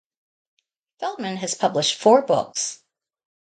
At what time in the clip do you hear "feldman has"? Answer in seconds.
0.99-1.53